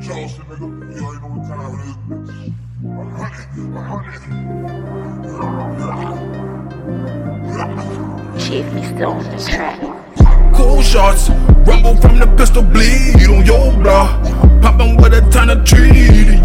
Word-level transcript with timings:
Charleston, 0.00 0.44
nigga. 0.48 0.66
You 0.96 1.04
already 1.04 1.20
know 1.20 1.30
what 1.34 1.44
time 1.48 1.60
it 1.74 1.82
is, 1.86 1.96
bitch. 2.08 2.52
Hundred, 3.16 3.48
a 3.76 3.80
hundred. 3.82 4.20
Chief 8.40 8.66
me 8.72 8.82
still 8.84 9.10
on 9.10 9.24
the 9.24 9.36
track. 9.48 9.78
Cool 10.54 10.80
shots, 10.82 11.28
rumble 11.66 11.96
from 12.00 12.18
the 12.18 12.26
pistol 12.36 12.62
bleed 12.62 13.28
on 13.28 13.44
your 13.44 13.72
block. 13.82 14.22
Poppin' 14.62 14.96
with 14.96 15.12
a 15.12 15.20
ton 15.30 15.50
of 15.50 15.64
trees, 15.64 16.40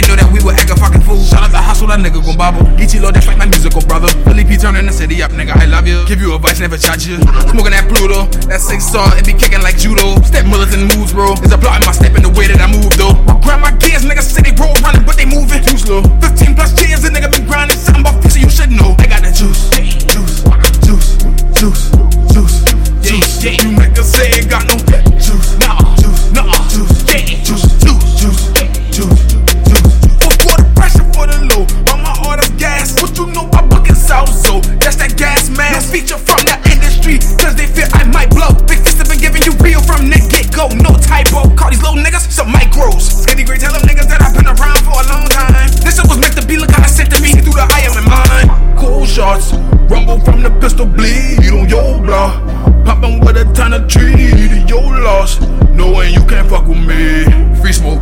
didn't 0.00 0.14
know 0.14 0.22
that 0.22 0.30
we 0.30 0.38
were 0.46 0.54
act 0.54 0.70
a 0.70 0.76
fucking 0.78 1.02
fool. 1.02 1.18
Shout 1.26 1.42
out 1.42 1.50
to 1.50 1.58
Hustle, 1.58 1.90
that 1.90 1.98
nigga 1.98 2.22
gon' 2.22 2.38
bobble. 2.38 2.62
Geechee 2.78 3.02
Lord, 3.02 3.14
that's 3.14 3.26
like 3.26 3.38
my 3.38 3.46
musical 3.46 3.82
brother. 3.82 4.08
Philly 4.22 4.46
turning 4.58 4.86
the 4.86 4.92
city 4.92 5.22
up, 5.22 5.30
nigga, 5.32 5.54
I 5.58 5.66
love 5.66 5.86
you. 5.86 6.06
Give 6.06 6.20
you 6.20 6.34
advice, 6.34 6.60
never 6.60 6.78
charge 6.78 7.06
you. 7.06 7.18
Smoking 7.50 7.74
that 7.74 7.86
Pluto, 7.90 8.26
that 8.46 8.60
six 8.60 8.86
saw, 8.86 9.10
it 9.18 9.26
be 9.26 9.34
kicking 9.34 9.62
like 9.62 9.78
judo. 9.78 10.18
Step 10.22 10.46
militant 10.46 10.94
moves, 10.94 11.12
bro. 11.12 11.34
Is 11.42 11.50
applauding 11.50 11.86
my 11.86 11.94
step 11.94 12.14
in 12.14 12.22
the 12.22 12.32
way 12.34 12.46
that 12.46 12.60
I 12.62 12.70
move, 12.70 12.87
feature 35.98 36.18
from 36.18 36.38
the 36.46 36.54
industry, 36.70 37.18
cause 37.42 37.58
they 37.58 37.66
fear 37.66 37.90
I 37.90 38.06
might 38.06 38.30
blow. 38.30 38.54
Big 38.70 38.78
fist 38.86 39.02
have 39.02 39.10
been 39.10 39.18
giving 39.18 39.42
you 39.42 39.50
real 39.58 39.82
from 39.82 40.06
the 40.06 40.22
get 40.30 40.46
go, 40.54 40.70
no 40.78 40.94
typo. 40.94 41.50
Call 41.58 41.74
these 41.74 41.82
little 41.82 41.98
niggas 41.98 42.30
some 42.30 42.54
micros. 42.54 43.02
Skinny 43.26 43.42
great, 43.42 43.58
tell 43.58 43.74
them 43.74 43.82
niggas 43.82 44.06
that 44.06 44.22
I've 44.22 44.30
been 44.30 44.46
around 44.46 44.78
for 44.86 44.94
a 44.94 45.06
long 45.10 45.26
time. 45.26 45.66
This 45.82 45.98
shit 45.98 46.06
was 46.06 46.18
meant 46.22 46.38
to 46.38 46.46
be, 46.46 46.54
look 46.54 46.70
how 46.70 46.86
I 46.86 46.86
sent 46.86 47.10
to 47.14 47.18
me 47.18 47.34
through 47.34 47.58
the 47.58 47.66
of 47.66 47.94
my 47.98 48.06
mind. 48.06 48.78
Cool 48.78 49.06
shots, 49.06 49.50
rumble 49.90 50.22
from 50.22 50.46
the 50.46 50.54
pistol, 50.62 50.86
bleed 50.86 51.50
on 51.50 51.66
your 51.66 51.98
block. 51.98 52.46
Poppin' 52.86 53.18
with 53.18 53.36
a 53.36 53.44
ton 53.58 53.74
of 53.74 53.90
trees, 53.90 54.54
your 54.70 54.86
loss. 55.02 55.42
Knowing 55.74 56.14
you 56.14 56.22
can't 56.30 56.48
fuck 56.48 56.66
with 56.70 56.78
me. 56.78 57.26
Free 57.58 57.74
smoke, 57.74 57.97